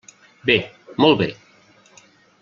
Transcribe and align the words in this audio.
Bé, 0.49 0.55
molt 1.05 1.19
bé. 1.19 1.27